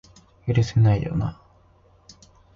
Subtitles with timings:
[0.51, 1.39] 許せないよな